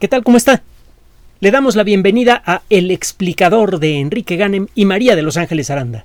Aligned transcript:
¿Qué 0.00 0.08
tal? 0.08 0.24
¿Cómo 0.24 0.36
está? 0.36 0.64
Le 1.38 1.52
damos 1.52 1.76
la 1.76 1.84
bienvenida 1.84 2.42
a 2.44 2.62
El 2.68 2.90
explicador 2.90 3.78
de 3.78 4.00
Enrique 4.00 4.36
Ganem 4.36 4.66
y 4.74 4.86
María 4.86 5.14
de 5.14 5.22
Los 5.22 5.36
Ángeles 5.36 5.70
Aranda. 5.70 6.04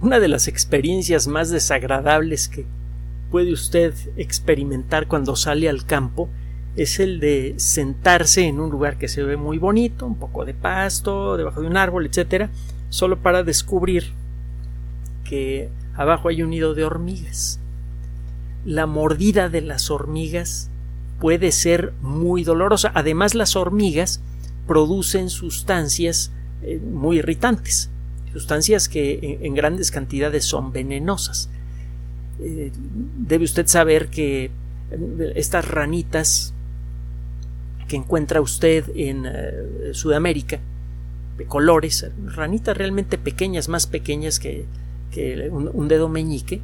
Una 0.00 0.20
de 0.20 0.28
las 0.28 0.48
experiencias 0.48 1.28
más 1.28 1.50
desagradables 1.50 2.48
que 2.48 2.64
puede 3.30 3.52
usted 3.52 3.92
experimentar 4.16 5.06
cuando 5.06 5.36
sale 5.36 5.68
al 5.68 5.84
campo 5.84 6.30
es 6.76 6.98
el 6.98 7.20
de 7.20 7.54
sentarse 7.58 8.46
en 8.46 8.58
un 8.58 8.70
lugar 8.70 8.96
que 8.96 9.08
se 9.08 9.22
ve 9.22 9.36
muy 9.36 9.58
bonito, 9.58 10.06
un 10.06 10.18
poco 10.18 10.46
de 10.46 10.54
pasto, 10.54 11.36
debajo 11.36 11.60
de 11.60 11.66
un 11.66 11.76
árbol, 11.76 12.06
etcétera, 12.06 12.48
solo 12.88 13.18
para 13.18 13.42
descubrir 13.42 14.14
que 15.24 15.68
abajo 15.94 16.30
hay 16.30 16.42
un 16.42 16.50
nido 16.50 16.74
de 16.74 16.84
hormigas. 16.84 17.60
La 18.64 18.86
mordida 18.86 19.50
de 19.50 19.60
las 19.60 19.90
hormigas 19.90 20.70
puede 21.20 21.52
ser 21.52 21.92
muy 22.02 22.42
dolorosa. 22.42 22.90
Además, 22.94 23.34
las 23.34 23.54
hormigas 23.54 24.20
producen 24.66 25.30
sustancias 25.30 26.32
eh, 26.62 26.78
muy 26.78 27.18
irritantes, 27.18 27.90
sustancias 28.32 28.88
que 28.88 29.38
en, 29.40 29.54
grandes 29.54 29.90
cantidades 29.90 30.44
son 30.44 30.72
venenosas. 30.72 31.50
Eh, 32.40 32.72
debe 33.18 33.44
usted 33.44 33.66
saber 33.66 34.08
que 34.08 34.44
eh, 34.44 35.32
estas 35.36 35.68
ranitas 35.68 36.54
que 37.88 37.96
encuentra 37.96 38.40
usted 38.40 38.84
en 38.94 39.26
Sudamérica, 39.92 40.60
de 41.36 41.46
colores, 41.46 42.06
ranitas 42.26 42.76
realmente 42.76 43.18
pequeñas, 43.18 43.68
más 43.68 43.86
pequeñas 43.88 44.38
que, 44.38 44.66
un, 45.50 45.88
dedo 45.88 46.08
meñique, 46.08 46.60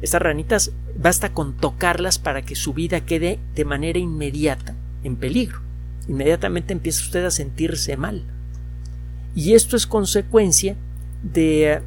estas 0.00 0.22
ranitas 0.22 0.72
basta 0.96 1.32
con 1.32 1.56
tocarlas 1.56 2.18
para 2.18 2.42
que 2.42 2.56
su 2.56 2.72
vida 2.72 3.00
quede 3.00 3.38
de 3.54 3.64
manera 3.64 3.98
inmediata 3.98 4.74
en 5.04 5.16
peligro. 5.16 5.60
Inmediatamente 6.08 6.72
empieza 6.72 7.02
usted 7.02 7.24
a 7.24 7.30
sentirse 7.30 7.96
mal. 7.96 8.24
Y 9.34 9.54
esto 9.54 9.76
es 9.76 9.86
consecuencia 9.86 10.76
de, 11.22 11.80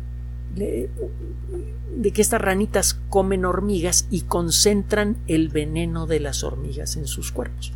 de, 0.56 2.12
que 2.12 2.22
estas 2.22 2.42
ranitas 2.42 3.00
comen 3.10 3.46
hormigas 3.46 4.08
y 4.10 4.22
concentran 4.22 5.18
el 5.28 5.50
veneno 5.50 6.08
de 6.08 6.20
las 6.20 6.44
hormigas 6.44 6.96
en 6.96 7.08
sus 7.08 7.32
cuerpos. 7.32 7.74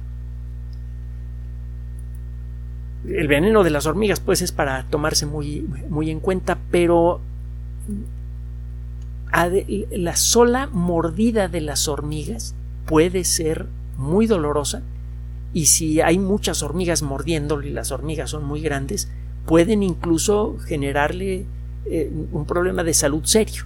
El 3.08 3.28
veneno 3.28 3.64
de 3.64 3.70
las 3.70 3.86
hormigas 3.86 4.20
pues 4.20 4.42
es 4.42 4.52
para 4.52 4.84
tomarse 4.86 5.26
muy, 5.26 5.62
muy 5.90 6.10
en 6.10 6.20
cuenta, 6.20 6.58
pero 6.72 7.22
la 9.32 10.16
sola 10.16 10.68
mordida 10.68 11.48
de 11.48 11.62
las 11.62 11.88
hormigas 11.88 12.56
puede 12.86 13.24
ser 13.24 13.68
muy 13.98 14.26
dolorosa 14.26 14.82
y 15.54 15.66
si 15.66 16.02
hay 16.02 16.20
muchas 16.20 16.64
hormigas 16.64 17.02
mordiéndolo 17.02 17.66
y 17.66 17.72
las 17.72 17.92
hormigas 17.92 18.32
son 18.32 18.46
muy 18.46 18.62
grandes, 18.62 19.10
pueden 19.46 19.84
incluso 19.84 20.58
generarle 20.60 21.46
eh, 21.86 22.12
un 22.32 22.46
problema 22.46 22.84
de 22.84 22.94
salud 22.94 23.24
serio, 23.26 23.64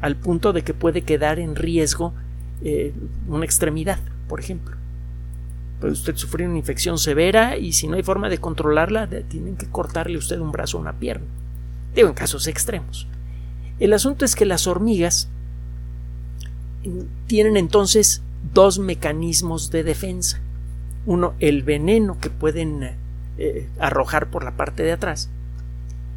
al 0.00 0.16
punto 0.16 0.52
de 0.52 0.62
que 0.62 0.74
puede 0.74 1.02
quedar 1.02 1.38
en 1.38 1.54
riesgo 1.54 2.12
eh, 2.62 2.92
una 3.28 3.44
extremidad, 3.44 3.98
por 4.28 4.40
ejemplo. 4.40 4.76
Puede 5.80 5.92
usted 5.92 6.16
sufrir 6.16 6.48
una 6.48 6.58
infección 6.58 6.98
severa 6.98 7.56
y 7.56 7.72
si 7.72 7.86
no 7.86 7.94
hay 7.94 8.02
forma 8.02 8.28
de 8.28 8.38
controlarla, 8.38 9.08
tienen 9.28 9.56
que 9.56 9.66
cortarle 9.66 10.18
usted 10.18 10.40
un 10.40 10.50
brazo 10.50 10.78
o 10.78 10.80
una 10.80 10.98
pierna. 10.98 11.26
Digo, 11.94 12.08
en 12.08 12.14
casos 12.14 12.48
extremos. 12.48 13.06
El 13.80 13.92
asunto 13.92 14.24
es 14.24 14.34
que 14.34 14.44
las 14.44 14.66
hormigas 14.66 15.28
tienen 17.26 17.56
entonces 17.56 18.22
dos 18.52 18.78
mecanismos 18.78 19.70
de 19.70 19.84
defensa. 19.84 20.40
Uno, 21.06 21.34
el 21.38 21.62
veneno 21.62 22.18
que 22.20 22.30
pueden 22.30 22.96
eh, 23.38 23.68
arrojar 23.78 24.30
por 24.30 24.44
la 24.44 24.56
parte 24.56 24.82
de 24.82 24.92
atrás. 24.92 25.30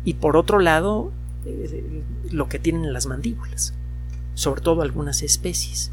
Y 0.04 0.16
por 0.16 0.38
otro 0.38 0.60
lado, 0.60 1.12
eh, 1.46 2.04
lo 2.32 2.50
que 2.50 2.60
tienen 2.60 2.86
en 2.86 2.94
las 2.94 3.06
mandíbulas. 3.06 3.74
Sobre 4.34 4.62
todo 4.62 4.82
algunas 4.82 5.22
especies. 5.22 5.92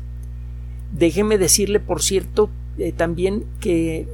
Déjeme 0.93 1.37
decirle, 1.37 1.81
por 1.81 2.03
cierto, 2.03 2.49
eh, 2.79 2.93
también 2.93 3.45
que 3.61 4.09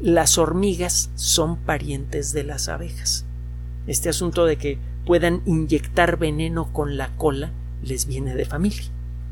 las 0.00 0.38
hormigas 0.38 1.10
son 1.14 1.56
parientes 1.56 2.32
de 2.32 2.44
las 2.44 2.68
abejas. 2.68 3.24
Este 3.86 4.08
asunto 4.08 4.44
de 4.44 4.56
que 4.56 4.78
puedan 5.04 5.42
inyectar 5.46 6.18
veneno 6.18 6.72
con 6.72 6.96
la 6.96 7.08
cola 7.16 7.50
les 7.84 8.06
viene 8.06 8.34
de 8.34 8.44
familia. 8.44 8.84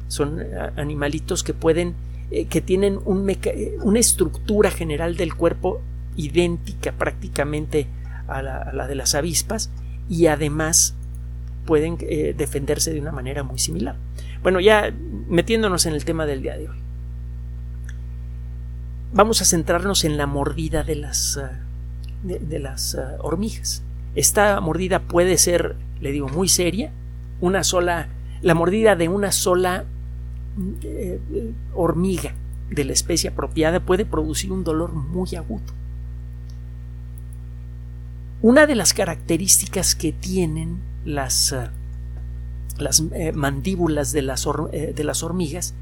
Son 0.09 0.41
eh, 0.41 0.71
animalitos 0.77 1.43
que 1.43 1.55
pueden, 1.55 1.95
eh, 2.31 2.47
que 2.47 2.61
tienen 2.61 2.99
eh, 3.05 3.77
una 3.83 3.99
estructura 3.99 4.71
general 4.71 5.17
del 5.17 5.35
cuerpo 5.35 5.81
idéntica 6.17 6.93
prácticamente 6.93 7.87
a 8.29 8.43
la, 8.43 8.87
de 8.87 8.95
las 8.95 9.15
avispas 9.15 9.71
y 10.09 10.27
además 10.27 10.95
pueden 11.67 11.97
defenderse 11.97 12.93
de 12.93 13.01
una 13.01 13.13
manera 13.13 13.43
muy 13.43 13.59
similar. 13.59 13.97
Bueno, 14.43 14.61
ya 14.61 14.93
metiéndonos 15.29 15.87
en 15.87 15.95
el 15.95 16.05
tema 16.05 16.27
del 16.27 16.43
día 16.43 16.57
de 16.57 16.69
hoy. 16.69 16.77
Vamos 19.13 19.41
a 19.43 19.45
centrarnos 19.45 20.05
en 20.05 20.17
la 20.17 20.27
mordida 20.27 20.83
de 20.83 20.97
las, 20.97 21.41
de, 22.23 22.59
las 22.59 22.97
hormigas. 23.21 23.83
Esta 24.15 24.61
mordida 24.61 25.01
puede 25.01 25.39
ser, 25.39 25.77
le 26.01 26.13
digo, 26.13 26.29
muy 26.29 26.49
seria. 26.49 26.93
Una 27.41 27.65
sola, 27.65 28.09
la 28.43 28.55
mordida 28.55 28.95
de 28.95 29.09
una 29.09 29.33
sola 29.33 29.85
eh, 30.83 31.19
hormiga 31.75 32.35
de 32.71 32.85
la 32.85 32.93
especie 32.93 33.31
apropiada 33.31 33.81
puede 33.81 34.05
producir 34.05 34.53
un 34.53 34.65
dolor 34.65 34.93
muy 34.93 35.35
agudo. 35.35 35.65
Una 38.43 38.67
de 38.67 38.75
las 38.75 38.93
características 38.93 39.95
que 39.95 40.13
tienen 40.13 40.81
las, 41.05 41.53
eh, 41.53 41.71
las 42.79 43.03
eh, 43.13 43.33
mandíbulas 43.33 44.13
de 44.13 44.23
las, 44.23 44.47
de 44.73 45.05
las 45.05 45.23
hormigas 45.23 45.75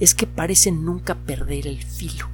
es 0.00 0.14
que 0.14 0.26
parecen 0.26 0.84
nunca 0.84 1.14
perder 1.14 1.66
el 1.66 1.82
filo. 1.82 2.26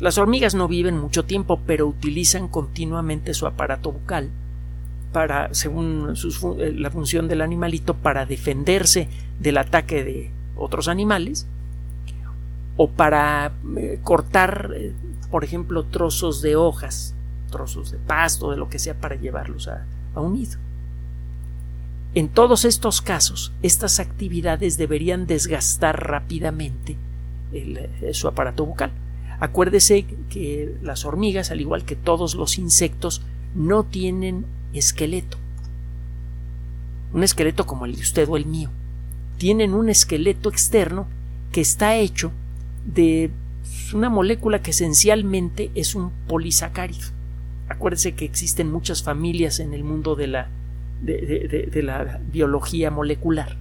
Las 0.00 0.16
hormigas 0.16 0.54
no 0.54 0.68
viven 0.68 0.96
mucho 0.96 1.24
tiempo, 1.24 1.60
pero 1.66 1.86
utilizan 1.86 2.48
continuamente 2.48 3.34
su 3.34 3.46
aparato 3.46 3.90
bucal 3.90 4.30
para, 5.12 5.52
según 5.54 6.14
eh, 6.60 6.72
la 6.76 6.90
función 6.90 7.26
del 7.26 7.40
animalito, 7.40 7.94
para 7.94 8.24
defenderse 8.24 9.08
del 9.40 9.58
ataque 9.58 10.04
de 10.04 10.30
otros 10.56 10.86
animales 10.86 11.46
o 12.76 12.88
para 12.88 13.52
eh, 13.76 13.98
cortar, 14.04 14.70
eh, 14.76 14.92
por 15.32 15.42
ejemplo, 15.42 15.84
trozos 15.84 16.42
de 16.42 16.54
hojas, 16.54 17.14
trozos 17.50 17.90
de 17.90 17.98
pasto, 17.98 18.52
de 18.52 18.56
lo 18.56 18.68
que 18.68 18.78
sea, 18.78 18.94
para 18.94 19.16
llevarlos 19.16 19.66
a, 19.66 19.84
un 20.14 20.34
nido. 20.34 20.58
En 22.14 22.28
todos 22.28 22.64
estos 22.64 23.00
casos, 23.00 23.52
estas 23.62 24.00
actividades 24.00 24.76
deberían 24.78 25.26
desgastar 25.26 26.08
rápidamente 26.08 26.96
su 28.12 28.26
aparato 28.26 28.66
bucal. 28.66 28.90
Acuérdese 29.40 30.04
que 30.30 30.74
las 30.82 31.04
hormigas, 31.04 31.50
al 31.50 31.60
igual 31.60 31.84
que 31.84 31.96
todos 31.96 32.34
los 32.34 32.58
insectos, 32.58 33.22
no 33.54 33.84
tienen 33.84 34.44
esqueleto. 34.72 35.36
Un 37.12 37.22
esqueleto 37.22 37.66
como 37.66 37.86
el 37.86 37.94
de 37.94 38.02
usted 38.02 38.28
o 38.28 38.36
el 38.36 38.46
mío. 38.46 38.70
Tienen 39.38 39.74
un 39.74 39.88
esqueleto 39.88 40.48
externo 40.48 41.06
que 41.52 41.60
está 41.60 41.96
hecho 41.96 42.32
de 42.84 43.30
una 43.94 44.10
molécula 44.10 44.60
que 44.60 44.72
esencialmente 44.72 45.70
es 45.74 45.94
un 45.94 46.10
polisacárido. 46.26 47.06
Acuérdese 47.68 48.14
que 48.14 48.24
existen 48.24 48.70
muchas 48.70 49.02
familias 49.02 49.60
en 49.60 49.72
el 49.72 49.84
mundo 49.84 50.16
de 50.16 50.26
la, 50.26 50.48
de, 51.00 51.68
de 51.72 51.82
la 51.82 52.20
biología 52.32 52.90
molecular. 52.90 53.56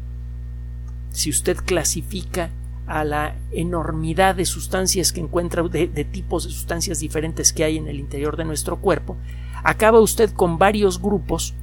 Si 1.11 1.29
usted 1.29 1.57
clasifica 1.57 2.49
a 2.87 3.03
la 3.03 3.35
enormidad 3.51 4.35
de 4.35 4.45
sustancias 4.45 5.11
que 5.11 5.19
encuentra, 5.19 5.61
de, 5.63 5.87
tipos 6.05 6.45
de 6.45 6.51
sustancias 6.51 6.99
diferentes 6.99 7.51
que 7.51 7.65
hay 7.65 7.77
en 7.77 7.87
el 7.87 7.99
interior 7.99 8.37
de 8.37 8.45
nuestro 8.45 8.77
cuerpo, 8.77 9.17
acaba 9.63 9.99
usted 9.99 10.31
con 10.31 10.57
varios 10.57 11.01
grupos 11.01 11.53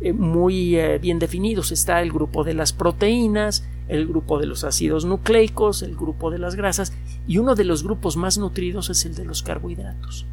eh, 0.00 0.12
muy 0.12 0.76
eh, 0.76 0.98
bien 0.98 1.18
definidos. 1.18 1.72
Está 1.72 2.00
el 2.00 2.10
grupo 2.10 2.42
de 2.42 2.54
las 2.54 2.72
proteínas, 2.72 3.64
el 3.88 4.06
grupo 4.06 4.38
de 4.38 4.46
los 4.46 4.64
ácidos 4.64 5.04
nucleicos, 5.04 5.82
el 5.82 5.94
grupo 5.94 6.30
de 6.30 6.38
las 6.38 6.54
grasas 6.54 6.92
y 7.26 7.38
uno 7.38 7.54
de 7.54 7.64
los 7.64 7.84
grupos 7.84 8.16
más 8.16 8.38
nutridos 8.38 8.88
es 8.88 9.04
el 9.04 9.14
de 9.14 9.26
los 9.26 9.42
carbohidratos. 9.42 10.26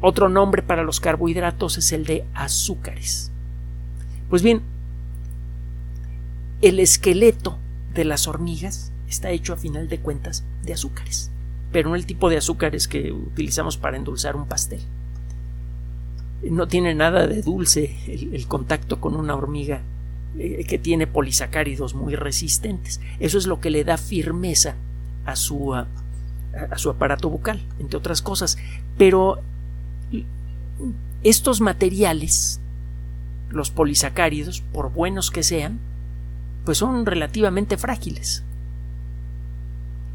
Otro 0.00 0.28
nombre 0.28 0.62
para 0.62 0.84
los 0.84 1.00
carbohidratos 1.00 1.78
es 1.78 1.90
el 1.92 2.04
de 2.04 2.26
azúcares. 2.34 3.32
Pues 4.28 4.42
bien, 4.42 4.60
el 6.60 6.78
esqueleto 6.80 7.58
de 7.94 8.04
las 8.04 8.28
hormigas 8.28 8.92
está 9.08 9.30
hecho 9.30 9.52
a 9.52 9.56
final 9.56 9.88
de 9.88 9.98
cuentas 9.98 10.44
de 10.64 10.72
azúcares, 10.72 11.30
pero 11.72 11.88
no 11.88 11.94
el 11.94 12.06
tipo 12.06 12.28
de 12.28 12.36
azúcares 12.36 12.88
que 12.88 13.12
utilizamos 13.12 13.76
para 13.76 13.96
endulzar 13.96 14.36
un 14.36 14.46
pastel. 14.46 14.80
No 16.42 16.68
tiene 16.68 16.94
nada 16.94 17.26
de 17.26 17.40
dulce 17.40 17.96
el, 18.06 18.46
contacto 18.46 19.00
con 19.00 19.16
una 19.16 19.34
hormiga 19.34 19.80
eh, 20.38 20.64
que 20.68 20.78
tiene 20.78 21.06
polisacáridos 21.06 21.94
muy 21.94 22.16
resistentes. 22.16 23.00
Eso 23.18 23.38
es 23.38 23.46
lo 23.46 23.60
que 23.60 23.70
le 23.70 23.84
da 23.84 23.96
firmeza 23.96 24.74
a 25.24 25.36
su, 25.36 25.74
a, 25.74 25.86
su 26.76 26.90
aparato 26.90 27.30
bucal, 27.30 27.62
entre 27.78 27.96
otras 27.96 28.20
cosas. 28.20 28.58
Pero 28.98 29.40
estos 31.22 31.62
materiales, 31.62 32.60
los 33.48 33.70
polisacáridos, 33.70 34.60
por 34.60 34.92
buenos 34.92 35.30
que 35.30 35.42
sean, 35.42 35.80
pues 36.64 36.78
son 36.78 37.06
relativamente 37.06 37.76
frágiles. 37.76 38.44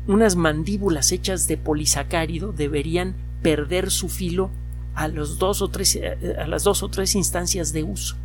Unas 0.07 0.35
mandíbulas 0.35 1.11
hechas 1.11 1.47
de 1.47 1.57
polisacárido 1.57 2.51
deberían 2.51 3.15
perder 3.41 3.91
su 3.91 4.09
filo 4.09 4.49
a, 4.95 5.07
dos 5.07 5.61
o 5.61 5.69
tres, 5.69 5.99
a 6.37 6.47
las 6.47 6.63
dos 6.63 6.83
o 6.83 6.89
tres 6.89 7.15
instancias 7.15 7.71
de 7.73 7.83
uso. 7.83 8.15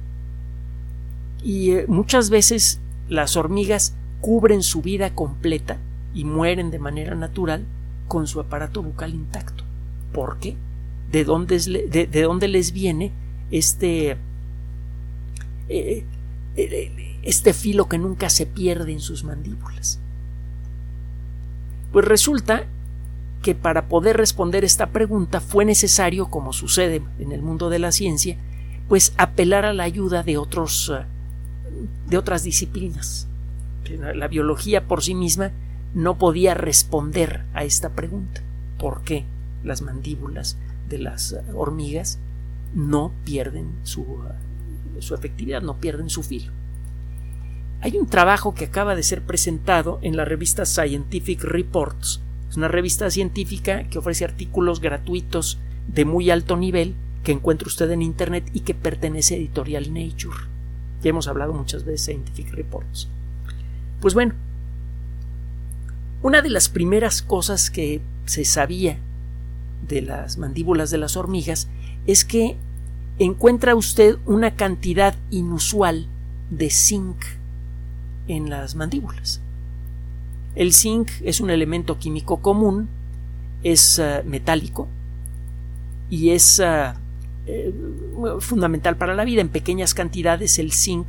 Y 1.42 1.72
eh, 1.72 1.84
muchas 1.86 2.30
veces 2.30 2.80
las 3.08 3.36
hormigas 3.36 3.94
cubren 4.20 4.62
su 4.62 4.80
vida 4.80 5.14
completa 5.14 5.76
y 6.14 6.24
mueren 6.24 6.70
de 6.70 6.78
manera 6.78 7.14
natural 7.14 7.66
con 8.08 8.26
su 8.26 8.40
aparato 8.40 8.82
bucal 8.82 9.14
intacto. 9.14 9.64
¿Por 10.12 10.38
qué? 10.38 10.56
¿De 11.12 11.24
dónde, 11.24 11.58
de, 11.58 12.22
dónde 12.22 12.48
les 12.48 12.72
viene 12.72 13.12
este, 13.50 14.16
eh, 15.68 16.04
eh, 16.56 17.13
este 17.24 17.52
filo 17.52 17.88
que 17.88 17.98
nunca 17.98 18.30
se 18.30 18.46
pierde 18.46 18.92
en 18.92 19.00
sus 19.00 19.24
mandíbulas? 19.24 19.98
Pues 21.92 22.04
resulta 22.04 22.66
que 23.42 23.54
para 23.54 23.88
poder 23.88 24.16
responder 24.16 24.64
esta 24.64 24.86
pregunta 24.86 25.40
fue 25.40 25.64
necesario, 25.64 26.28
como 26.28 26.52
sucede 26.52 27.02
en 27.18 27.32
el 27.32 27.42
mundo 27.42 27.70
de 27.70 27.78
la 27.78 27.92
ciencia, 27.92 28.36
pues 28.88 29.12
apelar 29.16 29.64
a 29.64 29.72
la 29.72 29.84
ayuda 29.84 30.22
de 30.22 30.38
otros 30.38 30.92
eh, 30.94 31.04
de 32.08 32.18
otras 32.18 32.42
disciplinas. 32.42 33.28
La 34.14 34.28
biología 34.28 34.86
por 34.86 35.02
sí 35.02 35.14
misma 35.14 35.52
no 35.94 36.16
podía 36.16 36.54
responder 36.54 37.44
a 37.52 37.64
esta 37.64 37.90
pregunta. 37.90 38.42
¿Por 38.78 39.02
qué 39.02 39.24
las 39.62 39.82
mandíbulas 39.82 40.56
de 40.88 40.98
las 40.98 41.36
hormigas 41.54 42.18
no 42.74 43.12
pierden 43.24 43.72
su, 43.82 44.20
su 45.00 45.14
efectividad, 45.14 45.62
no 45.62 45.76
pierden 45.80 46.08
su 46.08 46.22
filo? 46.22 46.52
Hay 47.84 47.98
un 47.98 48.06
trabajo 48.06 48.54
que 48.54 48.64
acaba 48.64 48.96
de 48.96 49.02
ser 49.02 49.20
presentado 49.20 49.98
en 50.00 50.16
la 50.16 50.24
revista 50.24 50.64
Scientific 50.64 51.44
Reports. 51.44 52.22
Es 52.48 52.56
una 52.56 52.68
revista 52.68 53.10
científica 53.10 53.84
que 53.90 53.98
ofrece 53.98 54.24
artículos 54.24 54.80
gratuitos 54.80 55.58
de 55.86 56.06
muy 56.06 56.30
alto 56.30 56.56
nivel 56.56 56.94
que 57.24 57.32
encuentra 57.32 57.68
usted 57.68 57.90
en 57.90 58.00
Internet 58.00 58.48
y 58.54 58.60
que 58.60 58.72
pertenece 58.72 59.34
a 59.34 59.36
Editorial 59.36 59.92
Nature. 59.92 60.34
Ya 61.02 61.10
hemos 61.10 61.28
hablado 61.28 61.52
muchas 61.52 61.84
veces 61.84 62.06
de 62.06 62.12
Scientific 62.14 62.54
Reports. 62.54 63.10
Pues 64.00 64.14
bueno, 64.14 64.32
una 66.22 66.40
de 66.40 66.48
las 66.48 66.70
primeras 66.70 67.20
cosas 67.20 67.68
que 67.68 68.00
se 68.24 68.46
sabía 68.46 68.96
de 69.86 70.00
las 70.00 70.38
mandíbulas 70.38 70.90
de 70.90 70.96
las 70.96 71.18
hormigas 71.18 71.68
es 72.06 72.24
que 72.24 72.56
encuentra 73.18 73.74
usted 73.74 74.16
una 74.24 74.54
cantidad 74.54 75.14
inusual 75.30 76.06
de 76.48 76.70
zinc 76.70 77.22
en 78.28 78.50
las 78.50 78.74
mandíbulas. 78.74 79.40
El 80.54 80.72
zinc 80.72 81.10
es 81.22 81.40
un 81.40 81.50
elemento 81.50 81.98
químico 81.98 82.38
común, 82.40 82.88
es 83.62 83.98
uh, 83.98 84.26
metálico 84.26 84.88
y 86.10 86.30
es 86.30 86.60
uh, 86.60 86.96
eh, 87.46 87.74
fundamental 88.40 88.96
para 88.96 89.14
la 89.14 89.24
vida. 89.24 89.40
En 89.40 89.48
pequeñas 89.48 89.94
cantidades 89.94 90.58
el 90.58 90.72
zinc 90.72 91.08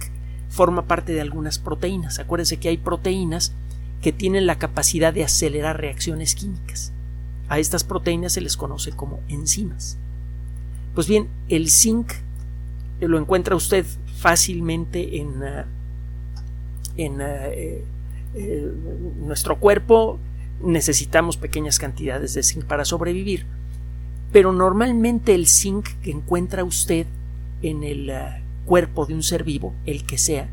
forma 0.50 0.88
parte 0.88 1.14
de 1.14 1.22
algunas 1.22 1.60
proteínas. 1.60 2.20
Acuérdense 2.20 2.58
que 2.58 2.70
hay 2.70 2.78
proteínas 2.78 3.54
que 4.02 4.12
tienen 4.12 4.46
la 4.46 4.58
capacidad 4.58 5.14
de 5.14 5.24
acelerar 5.24 5.80
reacciones 5.80 6.36
químicas. 6.36 6.92
A 7.48 7.60
estas 7.60 7.84
proteínas 7.84 8.34
se 8.34 8.42
les 8.42 8.58
conoce 8.58 8.92
como 8.92 9.20
enzimas. 9.28 9.98
Pues 10.96 11.08
bien, 11.08 11.28
el 11.50 11.70
zinc 11.70 12.12
eh, 13.00 13.08
lo 13.08 13.20
encuentra 13.20 13.56
usted 13.56 13.86
fácilmente 14.18 15.18
en, 15.18 15.44
en 16.98 17.22
ah, 17.22 17.48
eh, 17.48 17.84
nuestro 19.20 19.60
cuerpo. 19.60 20.20
Necesitamos 20.62 21.38
pequeñas 21.38 21.80
cantidades 21.80 22.34
de 22.34 22.44
zinc 22.44 22.66
para 22.66 22.86
sobrevivir 22.86 23.46
pero 24.36 24.52
normalmente 24.52 25.34
el 25.34 25.48
zinc 25.48 25.88
que 26.02 26.12
encuentra 26.12 26.66
usted 26.66 27.08
en 27.62 27.86
el 27.86 28.12
cuerpo 28.66 29.06
de 29.06 29.14
un 29.14 29.24
ser 29.24 29.46
vivo, 29.46 29.74
el 29.86 30.06
que 30.06 30.18
sea, 30.18 30.50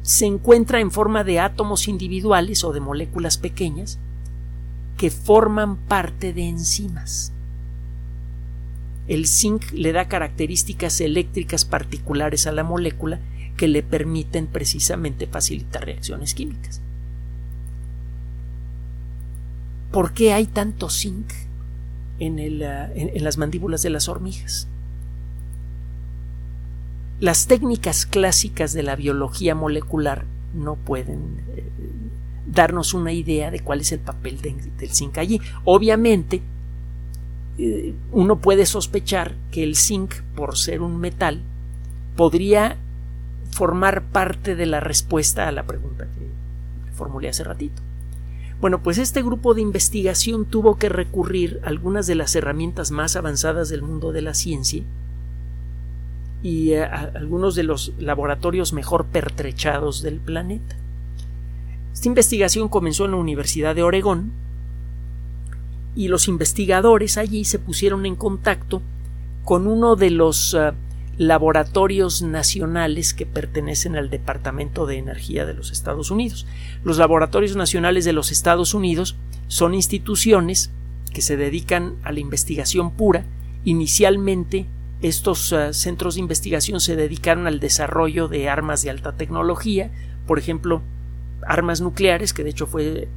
se 0.00 0.24
encuentra 0.24 0.80
en 0.80 0.90
forma 0.90 1.22
de 1.22 1.38
átomos 1.38 1.88
individuales 1.88 2.64
o 2.64 2.72
de 2.72 2.80
moléculas 2.80 3.36
pequeñas 3.36 3.98
que 4.96 5.10
forman 5.10 5.76
parte 5.76 6.32
de 6.32 6.48
enzimas. 6.48 7.34
El 9.06 9.26
zinc 9.26 9.70
le 9.72 9.92
da 9.92 10.08
características 10.08 10.98
eléctricas 11.02 11.66
particulares 11.66 12.46
a 12.46 12.52
la 12.52 12.64
molécula 12.64 13.20
que 13.56 13.68
le 13.68 13.82
permiten 13.82 14.46
precisamente 14.46 15.26
facilitar 15.26 15.84
reacciones 15.84 16.34
químicas. 16.34 16.80
¿Por 19.90 20.12
qué 20.12 20.32
hay 20.32 20.46
tanto 20.46 20.88
zinc? 20.88 21.32
Ah, 22.22 22.88
en, 22.94 23.24
las 23.24 23.36
mandíbulas 23.36 23.82
de 23.82 23.90
las 23.90 24.08
hormigas. 24.08 24.68
Las 27.18 27.46
técnicas 27.46 28.06
clásicas 28.06 28.72
de 28.72 28.84
la 28.84 28.96
biología 28.96 29.54
molecular 29.54 30.24
no 30.54 30.76
pueden 30.76 31.42
eh, 31.56 31.64
darnos 32.46 32.94
una 32.94 33.12
idea 33.12 33.50
de 33.50 33.60
cuál 33.60 33.80
es 33.80 33.90
el 33.92 33.98
papel 33.98 34.40
del 34.40 34.90
zinc 34.90 35.18
allí. 35.18 35.40
Obviamente, 35.64 36.42
eh, 37.58 37.94
uno 38.12 38.38
puede 38.38 38.66
sospechar 38.66 39.34
que 39.50 39.64
el 39.64 39.74
zinc, 39.74 40.14
por 40.36 40.56
ser 40.56 40.80
un 40.80 40.98
metal, 40.98 41.42
podría 42.16 42.76
formar 43.52 44.02
parte 44.02 44.56
de 44.56 44.66
la 44.66 44.80
respuesta 44.80 45.46
a 45.46 45.52
la 45.52 45.64
pregunta 45.64 46.04
que 46.04 46.92
formulé 46.92 47.28
hace 47.28 47.44
ratito. 47.44 47.82
Bueno, 48.60 48.82
pues 48.82 48.98
este 48.98 49.22
grupo 49.22 49.54
de 49.54 49.60
investigación 49.60 50.44
tuvo 50.44 50.76
que 50.76 50.88
recurrir 50.88 51.60
a 51.64 51.68
algunas 51.68 52.06
de 52.06 52.14
las 52.14 52.34
herramientas 52.34 52.90
más 52.90 53.16
avanzadas 53.16 53.68
del 53.68 53.82
mundo 53.82 54.12
de 54.12 54.22
la 54.22 54.34
ciencia 54.34 54.82
y 56.42 56.74
a 56.74 57.12
algunos 57.14 57.54
de 57.54 57.64
los 57.64 57.92
laboratorios 57.98 58.72
mejor 58.72 59.06
pertrechados 59.06 60.02
del 60.02 60.18
planeta. 60.18 60.76
Esta 61.92 62.08
investigación 62.08 62.68
comenzó 62.68 63.04
en 63.04 63.12
la 63.12 63.16
Universidad 63.18 63.74
de 63.74 63.82
Oregón 63.82 64.32
y 65.94 66.08
los 66.08 66.26
investigadores 66.28 67.18
allí 67.18 67.44
se 67.44 67.58
pusieron 67.58 68.06
en 68.06 68.16
contacto 68.16 68.80
con 69.44 69.66
uno 69.66 69.96
de 69.96 70.10
los 70.10 70.54
ah, 70.54 70.74
laboratorios 71.18 72.22
nacionales 72.22 73.14
que 73.14 73.26
pertenecen 73.26 73.96
al 73.96 74.10
Departamento 74.10 74.86
de 74.86 74.96
Energía 74.96 75.44
de 75.44 75.54
los 75.54 75.70
Estados 75.70 76.10
Unidos. 76.10 76.46
Los 76.84 76.98
laboratorios 76.98 77.56
nacionales 77.56 78.04
de 78.04 78.12
los 78.12 78.32
Estados 78.32 78.74
Unidos 78.74 79.16
son 79.48 79.74
instituciones 79.74 80.70
que 81.12 81.20
se 81.22 81.36
dedican 81.36 81.96
a 82.02 82.12
la 82.12 82.20
investigación 82.20 82.92
pura. 82.92 83.24
Inicialmente 83.64 84.66
estos 85.02 85.52
uh, 85.52 85.72
centros 85.72 86.14
de 86.14 86.20
investigación 86.20 86.80
se 86.80 86.96
dedicaron 86.96 87.46
al 87.46 87.60
desarrollo 87.60 88.28
de 88.28 88.48
armas 88.48 88.82
de 88.82 88.90
alta 88.90 89.12
tecnología, 89.12 89.90
por 90.26 90.38
ejemplo, 90.38 90.80
armas 91.46 91.80
nucleares, 91.80 92.32
que 92.32 92.44
de 92.44 92.50
hecho 92.50 92.66
fue 92.66 93.08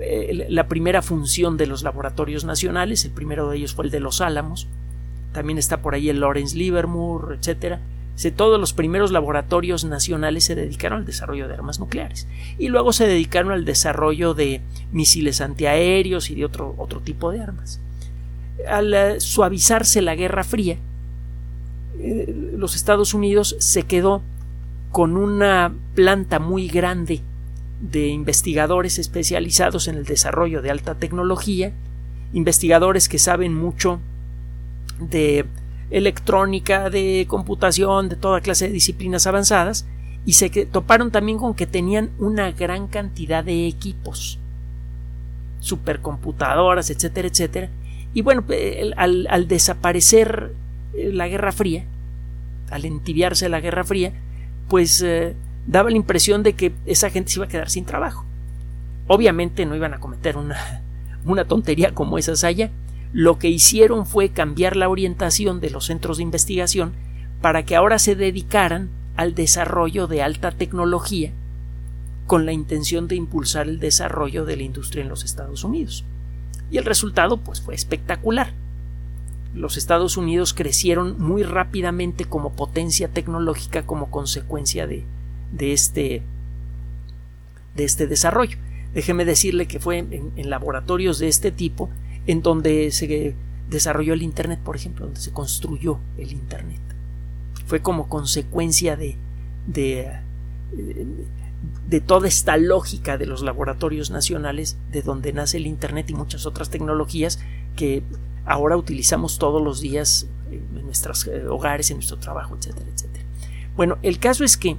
eh, 0.00 0.46
la 0.48 0.68
primera 0.68 1.02
función 1.02 1.56
de 1.56 1.66
los 1.66 1.82
laboratorios 1.82 2.44
nacionales, 2.44 3.04
el 3.04 3.10
primero 3.10 3.50
de 3.50 3.58
ellos 3.58 3.74
fue 3.74 3.86
el 3.86 3.90
de 3.90 4.00
Los 4.00 4.20
Álamos, 4.20 4.68
también 5.36 5.58
está 5.58 5.82
por 5.82 5.94
ahí 5.94 6.08
el 6.08 6.20
Lawrence 6.20 6.56
Livermore, 6.56 7.36
etcétera. 7.36 7.82
Todos 8.36 8.58
los 8.58 8.72
primeros 8.72 9.12
laboratorios 9.12 9.84
nacionales 9.84 10.44
se 10.44 10.54
dedicaron 10.54 11.00
al 11.00 11.04
desarrollo 11.04 11.46
de 11.46 11.52
armas 11.52 11.78
nucleares 11.78 12.26
y 12.58 12.68
luego 12.68 12.94
se 12.94 13.06
dedicaron 13.06 13.52
al 13.52 13.66
desarrollo 13.66 14.32
de 14.32 14.62
misiles 14.92 15.42
antiaéreos 15.42 16.30
y 16.30 16.36
de 16.36 16.46
otro, 16.46 16.74
otro 16.78 17.00
tipo 17.00 17.30
de 17.30 17.40
armas. 17.42 17.80
Al 18.66 18.94
eh, 18.94 19.20
suavizarse 19.20 20.00
la 20.00 20.14
Guerra 20.14 20.42
Fría, 20.42 20.78
eh, 21.98 22.34
los 22.56 22.74
Estados 22.74 23.12
Unidos 23.12 23.56
se 23.58 23.82
quedó 23.82 24.22
con 24.90 25.18
una 25.18 25.74
planta 25.94 26.38
muy 26.38 26.68
grande 26.68 27.20
de 27.82 28.08
investigadores 28.08 28.98
especializados 28.98 29.86
en 29.86 29.96
el 29.96 30.06
desarrollo 30.06 30.62
de 30.62 30.70
alta 30.70 30.94
tecnología, 30.94 31.74
investigadores 32.32 33.10
que 33.10 33.18
saben 33.18 33.54
mucho 33.54 34.00
de 34.98 35.46
electrónica, 35.90 36.90
de 36.90 37.26
computación, 37.28 38.08
de 38.08 38.16
toda 38.16 38.40
clase 38.40 38.66
de 38.66 38.74
disciplinas 38.74 39.26
avanzadas, 39.26 39.86
y 40.24 40.32
se 40.32 40.50
toparon 40.66 41.10
también 41.10 41.38
con 41.38 41.54
que 41.54 41.66
tenían 41.66 42.10
una 42.18 42.50
gran 42.50 42.88
cantidad 42.88 43.44
de 43.44 43.68
equipos, 43.68 44.40
supercomputadoras, 45.60 46.90
etcétera, 46.90 47.28
etcétera. 47.28 47.68
Y 48.12 48.22
bueno, 48.22 48.44
al, 48.96 49.48
desaparecer 49.48 50.52
eh, 50.94 51.12
la 51.12 51.28
Guerra 51.28 51.52
Fría, 51.52 51.84
al 52.70 52.84
entibiarse 52.84 53.48
la 53.48 53.60
Guerra 53.60 53.84
Fría, 53.84 54.12
pues 54.68 55.00
eh, 55.02 55.36
daba 55.66 55.90
la 55.90 55.96
impresión 55.96 56.42
de 56.42 56.54
que 56.54 56.72
esa 56.86 57.10
gente 57.10 57.30
se 57.30 57.38
iba 57.38 57.46
a 57.46 57.48
quedar 57.48 57.70
sin 57.70 57.84
trabajo. 57.84 58.24
obviamente 59.06 59.64
no 59.66 59.76
iban 59.76 59.94
a 59.94 60.00
cometer 60.00 60.36
una, 60.36 60.82
una 61.24 61.44
tontería 61.44 61.94
como 61.94 62.18
esa 62.18 62.34
Saya. 62.34 62.70
Lo 63.16 63.38
que 63.38 63.48
hicieron 63.48 64.04
fue 64.04 64.28
cambiar 64.28 64.76
la 64.76 64.90
orientación 64.90 65.58
de 65.58 65.70
los 65.70 65.86
centros 65.86 66.18
de 66.18 66.22
investigación 66.22 66.92
para 67.40 67.64
que 67.64 67.74
ahora 67.74 67.98
se 67.98 68.14
dedicaran 68.14 68.90
al 69.16 69.34
desarrollo 69.34 70.06
de 70.06 70.20
alta 70.20 70.50
tecnología 70.50 71.32
con 72.26 72.44
la 72.44 72.52
intención 72.52 73.08
de 73.08 73.16
impulsar 73.16 73.68
el 73.68 73.80
desarrollo 73.80 74.44
de 74.44 74.58
la 74.58 74.64
industria 74.64 75.00
en 75.00 75.08
los 75.08 75.24
Estados 75.24 75.64
Unidos. 75.64 76.04
Y 76.70 76.76
el 76.76 76.84
resultado 76.84 77.38
pues 77.38 77.62
fue 77.62 77.74
espectacular. 77.74 78.52
Los 79.54 79.78
Estados 79.78 80.18
Unidos 80.18 80.52
crecieron 80.52 81.18
muy 81.18 81.42
rápidamente 81.42 82.26
como 82.26 82.52
potencia 82.52 83.08
tecnológica 83.08 83.86
como 83.86 84.10
consecuencia 84.10 84.86
de, 84.86 85.06
de 85.52 85.72
este 85.72 86.22
de 87.76 87.84
este 87.84 88.06
desarrollo. 88.06 88.58
Déjeme 88.92 89.24
decirle 89.24 89.66
que 89.66 89.80
fue 89.80 90.00
en, 90.00 90.50
laboratorios 90.50 91.18
de 91.18 91.28
este 91.28 91.50
tipo 91.50 91.88
en 92.26 92.42
donde 92.42 92.90
se 92.90 93.34
desarrolló 93.70 94.14
el 94.14 94.22
Internet, 94.22 94.60
por 94.64 94.76
ejemplo, 94.76 95.06
donde 95.06 95.20
se 95.20 95.32
construyó 95.32 95.98
el 96.16 96.32
Internet. 96.32 96.80
Fue 97.66 97.80
como 97.80 98.08
consecuencia 98.08 98.96
de, 98.96 99.16
de, 99.66 100.12
de 101.88 102.00
toda 102.00 102.28
esta 102.28 102.56
lógica 102.56 103.18
de 103.18 103.26
los 103.26 103.42
laboratorios 103.42 104.10
nacionales, 104.10 104.76
de 104.92 105.02
donde 105.02 105.32
nace 105.32 105.56
el 105.56 105.66
Internet 105.66 106.10
y 106.10 106.14
muchas 106.14 106.46
otras 106.46 106.70
tecnologías 106.70 107.38
que 107.74 108.02
ahora 108.44 108.76
utilizamos 108.76 109.38
todos 109.38 109.62
los 109.62 109.80
días 109.80 110.28
en 110.50 110.84
nuestros 110.84 111.26
eh, 111.26 111.46
hogares, 111.48 111.90
en 111.90 111.96
nuestro 111.96 112.18
trabajo, 112.18 112.56
etcétera, 112.56 112.86
etcétera. 112.94 113.24
Bueno, 113.76 113.98
el 114.02 114.18
caso 114.18 114.44
es 114.44 114.56
que 114.56 114.76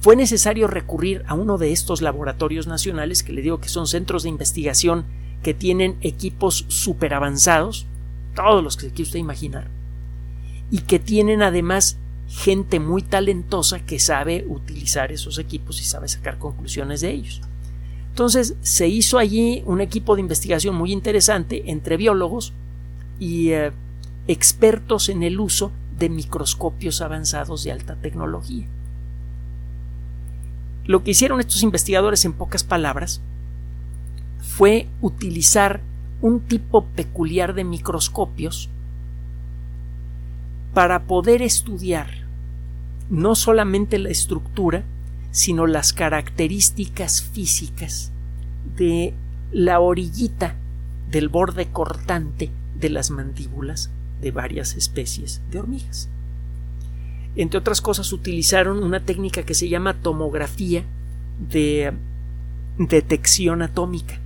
fue 0.00 0.14
necesario 0.14 0.68
recurrir 0.68 1.24
a 1.26 1.34
uno 1.34 1.58
de 1.58 1.72
estos 1.72 2.02
laboratorios 2.02 2.66
nacionales, 2.66 3.22
que 3.22 3.32
le 3.32 3.42
digo 3.42 3.58
que 3.58 3.68
son 3.68 3.86
centros 3.86 4.22
de 4.22 4.28
investigación 4.28 5.06
que 5.42 5.54
tienen 5.54 5.96
equipos 6.00 6.64
súper 6.68 7.14
avanzados, 7.14 7.86
todos 8.34 8.62
los 8.62 8.76
que 8.76 8.86
se 8.86 8.92
quiere 8.92 9.02
usted 9.04 9.18
imaginar, 9.18 9.68
y 10.70 10.80
que 10.80 10.98
tienen 10.98 11.42
además 11.42 11.98
gente 12.28 12.78
muy 12.78 13.02
talentosa 13.02 13.80
que 13.80 13.98
sabe 13.98 14.44
utilizar 14.48 15.12
esos 15.12 15.38
equipos 15.38 15.80
y 15.80 15.84
sabe 15.84 16.08
sacar 16.08 16.38
conclusiones 16.38 17.00
de 17.00 17.10
ellos. 17.10 17.40
Entonces 18.10 18.56
se 18.60 18.88
hizo 18.88 19.18
allí 19.18 19.62
un 19.64 19.80
equipo 19.80 20.14
de 20.14 20.20
investigación 20.20 20.74
muy 20.74 20.92
interesante 20.92 21.70
entre 21.70 21.96
biólogos 21.96 22.52
y 23.18 23.50
eh, 23.50 23.72
expertos 24.26 25.08
en 25.08 25.22
el 25.22 25.40
uso 25.40 25.72
de 25.98 26.08
microscopios 26.10 27.00
avanzados 27.00 27.64
de 27.64 27.72
alta 27.72 27.96
tecnología. 27.96 28.66
Lo 30.84 31.02
que 31.02 31.12
hicieron 31.12 31.40
estos 31.40 31.62
investigadores 31.62 32.24
en 32.24 32.32
pocas 32.32 32.64
palabras 32.64 33.20
fue 34.38 34.88
utilizar 35.00 35.80
un 36.20 36.40
tipo 36.40 36.84
peculiar 36.84 37.54
de 37.54 37.64
microscopios 37.64 38.70
para 40.74 41.04
poder 41.04 41.42
estudiar 41.42 42.08
no 43.10 43.34
solamente 43.34 43.98
la 43.98 44.10
estructura, 44.10 44.84
sino 45.30 45.66
las 45.66 45.92
características 45.92 47.22
físicas 47.22 48.12
de 48.76 49.14
la 49.52 49.80
orillita 49.80 50.56
del 51.10 51.28
borde 51.28 51.66
cortante 51.66 52.50
de 52.78 52.90
las 52.90 53.10
mandíbulas 53.10 53.90
de 54.20 54.30
varias 54.30 54.76
especies 54.76 55.40
de 55.50 55.60
hormigas. 55.60 56.08
Entre 57.36 57.58
otras 57.58 57.80
cosas, 57.80 58.12
utilizaron 58.12 58.82
una 58.82 59.00
técnica 59.00 59.44
que 59.44 59.54
se 59.54 59.68
llama 59.68 59.94
tomografía 59.94 60.84
de 61.50 61.92
detección 62.78 63.62
atómica, 63.62 64.20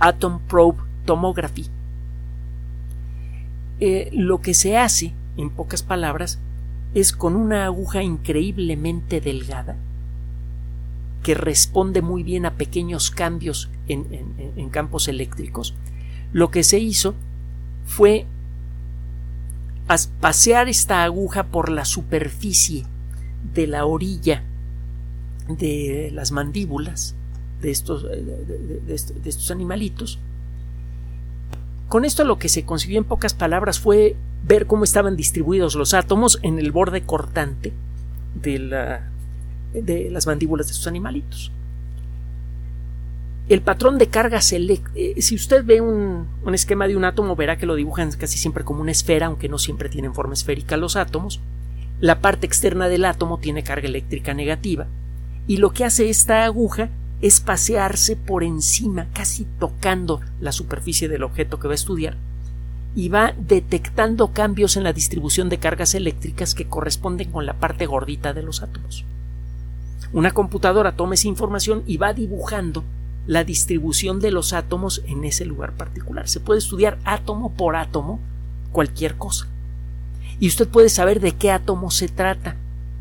Atom 0.00 0.40
Probe 0.40 0.78
Tomography. 1.04 1.66
Eh, 3.80 4.10
lo 4.12 4.40
que 4.40 4.54
se 4.54 4.76
hace, 4.76 5.14
en 5.36 5.50
pocas 5.50 5.82
palabras, 5.82 6.38
es 6.94 7.12
con 7.12 7.36
una 7.36 7.64
aguja 7.64 8.02
increíblemente 8.02 9.20
delgada 9.20 9.76
que 11.22 11.34
responde 11.34 12.00
muy 12.02 12.22
bien 12.22 12.46
a 12.46 12.54
pequeños 12.54 13.10
cambios 13.10 13.70
en, 13.88 14.06
en 14.56 14.68
campos 14.70 15.08
eléctricos. 15.08 15.74
Lo 16.32 16.50
que 16.50 16.62
se 16.62 16.78
hizo 16.78 17.14
fue 17.84 18.26
pasear 20.20 20.68
esta 20.68 21.02
aguja 21.04 21.44
por 21.44 21.70
la 21.70 21.84
superficie 21.84 22.84
de 23.54 23.66
la 23.66 23.86
orilla 23.86 24.44
de 25.48 26.10
las 26.12 26.30
mandíbulas 26.30 27.14
de 27.60 27.70
estos, 27.70 28.04
de, 28.04 28.94
estos 28.94 29.50
animalitos. 29.50 30.18
Con 31.88 32.04
esto 32.04 32.24
lo 32.24 32.38
que 32.38 32.48
se 32.48 32.64
consiguió 32.64 32.98
en 32.98 33.04
pocas 33.04 33.34
palabras 33.34 33.80
fue 33.80 34.16
ver 34.44 34.66
cómo 34.66 34.84
estaban 34.84 35.16
distribuidos 35.16 35.74
los 35.74 35.94
átomos 35.94 36.38
en 36.42 36.58
el 36.58 36.70
borde 36.70 37.02
cortante 37.02 37.72
de, 38.34 38.58
la, 38.58 39.10
de 39.72 40.10
las 40.10 40.26
mandíbulas 40.26 40.66
de 40.66 40.72
estos 40.72 40.86
animalitos 40.86 41.50
el 43.48 43.62
patrón 43.62 43.98
de 43.98 44.08
carga 44.08 44.40
eh, 44.40 45.22
si 45.22 45.34
usted 45.34 45.64
ve 45.64 45.80
un, 45.80 46.26
esquema 46.52 46.86
de 46.86 46.96
un 46.96 47.04
átomo 47.04 47.34
verá 47.34 47.56
que 47.56 47.66
lo 47.66 47.74
dibujan 47.74 48.12
casi 48.12 48.38
siempre 48.38 48.64
como 48.64 48.82
una 48.82 48.90
esfera 48.90 49.26
aunque 49.26 49.48
no 49.48 49.58
siempre 49.58 49.88
tienen 49.88 50.14
forma 50.14 50.34
esférica 50.34 50.76
los 50.76 50.96
átomos 50.96 51.40
la 52.00 52.20
parte 52.20 52.46
externa 52.46 52.88
del 52.88 53.04
átomo 53.04 53.38
tiene 53.38 53.62
carga 53.62 53.88
eléctrica 53.88 54.34
negativa 54.34 54.86
y 55.46 55.56
lo 55.56 55.70
que 55.70 55.84
hace 55.84 56.10
esta 56.10 56.44
aguja 56.44 56.90
es 57.20 57.40
pasearse 57.40 58.16
por 58.16 58.44
encima 58.44 59.06
casi 59.12 59.46
tocando 59.58 60.20
la 60.40 60.52
superficie 60.52 61.08
del 61.08 61.24
objeto 61.24 61.58
que 61.58 61.68
va 61.68 61.74
a 61.74 61.76
estudiar 61.76 62.16
y 62.94 63.08
va 63.08 63.34
detectando 63.38 64.32
cambios 64.32 64.76
en 64.76 64.84
la 64.84 64.92
distribución 64.92 65.48
de 65.48 65.58
cargas 65.58 65.94
eléctricas 65.94 66.54
que 66.54 66.66
corresponden 66.66 67.30
con 67.30 67.46
la 67.46 67.54
parte 67.54 67.86
gordita 67.86 68.32
de 68.32 68.42
los 68.42 68.62
átomos 68.62 69.04
una 70.12 70.30
computadora 70.30 70.92
toma 70.92 71.14
esa 71.14 71.28
información 71.28 71.82
y 71.86 71.98
va 71.98 72.14
dibujando 72.14 72.84
la 73.26 73.44
distribución 73.44 74.20
de 74.20 74.30
los 74.30 74.54
átomos 74.54 75.02
en 75.06 75.24
ese 75.24 75.44
lugar 75.44 75.74
particular. 75.74 76.28
Se 76.28 76.40
puede 76.40 76.60
estudiar 76.60 76.98
átomo 77.04 77.52
por 77.52 77.76
átomo 77.76 78.20
cualquier 78.72 79.16
cosa. 79.16 79.48
Y 80.40 80.48
usted 80.48 80.66
puede 80.66 80.88
saber 80.88 81.20
de 81.20 81.32
qué 81.32 81.50
átomo 81.50 81.90
se 81.90 82.08
trata, 82.08 82.56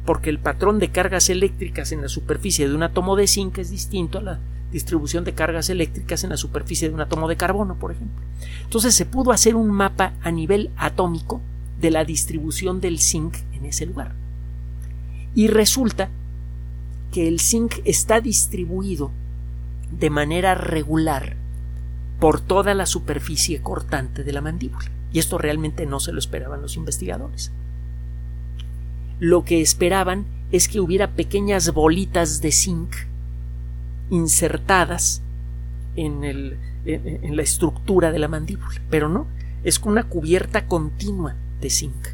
porque 0.08 0.30
el 0.30 0.40
patrón 0.40 0.80
de 0.80 0.88
cargas 0.88 1.30
eléctricas 1.30 1.92
en 1.92 2.02
la 2.02 2.08
superficie 2.08 2.66
de 2.66 2.74
un 2.74 2.82
átomo 2.82 3.18
de 3.18 3.28
zinc 3.28 3.58
es 3.58 3.70
distinto 3.70 4.20
a 4.20 4.22
la 4.22 4.40
distribución 4.72 5.26
de 5.26 5.34
cargas 5.34 5.70
eléctricas 5.70 6.24
en 6.24 6.30
la 6.30 6.38
superficie 6.38 6.88
de 6.88 6.96
un 6.96 7.02
átomo 7.02 7.28
de 7.28 7.36
carbono, 7.36 7.76
por 7.76 7.92
ejemplo. 7.92 8.24
Entonces 8.64 8.96
se 8.96 9.06
pudo 9.06 9.34
hacer 9.34 9.58
un 9.58 9.70
mapa 9.70 10.14
a 10.24 10.32
nivel 10.32 10.72
atómico 10.78 11.42
de 11.82 11.92
la 11.92 12.06
distribución 12.06 12.80
del 12.80 13.00
zinc 13.00 13.36
en 13.52 13.66
ese 13.66 13.86
lugar. 13.86 14.14
Y 15.36 15.50
resulta 15.50 16.10
que 17.12 17.28
el 17.28 17.42
zinc 17.42 17.74
está 17.84 18.22
distribuido 18.22 19.12
de 19.92 20.10
manera 20.10 20.56
regular 20.56 21.36
por 22.22 22.40
toda 22.40 22.74
la 22.76 22.86
superficie 22.86 23.62
cortante 23.62 24.24
de 24.24 24.32
la 24.32 24.40
mandíbula. 24.40 24.90
Y 25.12 25.20
esto 25.20 25.38
realmente 25.38 25.86
no 25.86 26.00
se 26.00 26.14
lo 26.14 26.20
esperaban 26.20 26.62
los 26.62 26.78
investigadores. 26.78 27.52
Lo 29.20 29.44
que 29.44 29.62
esperaban 29.62 30.26
es 30.52 30.68
que 30.68 30.80
hubiera 30.80 31.12
pequeñas 31.12 31.74
bolitas 31.74 32.42
de 32.42 32.52
zinc 32.52 32.94
insertadas 34.10 35.22
en, 35.96 36.58
la 37.36 37.42
estructura 37.42 38.12
de 38.12 38.20
la 38.20 38.28
mandíbula, 38.28 38.82
pero 38.90 39.10
no, 39.10 39.28
es 39.64 39.80
una 39.80 40.04
cubierta 40.04 40.68
continua 40.68 41.36
de 41.60 41.70
zinc. 41.70 42.08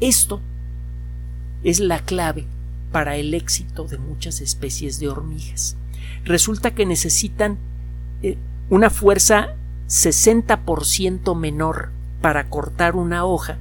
Esto 0.00 0.40
es 1.62 1.78
la 1.78 2.00
clave 2.00 2.46
para 2.90 3.16
el 3.16 3.34
éxito 3.34 3.84
de 3.84 3.98
muchas 3.98 4.40
especies 4.40 4.98
de 4.98 5.08
hormigas. 5.08 5.76
Resulta 6.24 6.74
que 6.74 6.86
necesitan 6.86 7.58
eh, 8.22 8.36
una 8.70 8.90
fuerza 8.90 9.54
60% 9.88 11.36
menor 11.36 11.90
para 12.20 12.48
cortar 12.48 12.96
una 12.96 13.24
hoja 13.24 13.58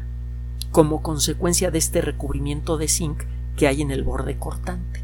como 0.73 1.03
consecuencia 1.03 1.69
de 1.69 1.77
este 1.77 2.01
recubrimiento 2.01 2.77
de 2.77 2.87
zinc 2.87 3.23
que 3.55 3.67
hay 3.67 3.83
en 3.83 3.91
el 3.91 4.03
borde 4.03 4.37
cortante. 4.37 5.01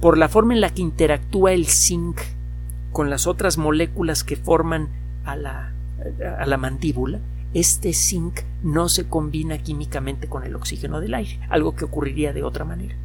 Por 0.00 0.18
la 0.18 0.28
forma 0.28 0.52
en 0.52 0.60
la 0.60 0.70
que 0.70 0.82
interactúa 0.82 1.52
el 1.52 1.66
zinc 1.66 2.20
con 2.90 3.08
las 3.08 3.28
otras 3.28 3.56
moléculas 3.56 4.24
que 4.24 4.34
forman 4.34 4.88
a 5.24 5.36
la, 5.36 5.72
a 6.38 6.44
la 6.44 6.56
mandíbula, 6.56 7.20
este 7.54 7.92
zinc 7.92 8.40
no 8.64 8.88
se 8.88 9.06
combina 9.06 9.58
químicamente 9.58 10.26
con 10.26 10.42
el 10.42 10.56
oxígeno 10.56 11.00
del 11.00 11.14
aire, 11.14 11.38
algo 11.48 11.76
que 11.76 11.84
ocurriría 11.84 12.32
de 12.32 12.42
otra 12.42 12.64
manera. 12.64 12.96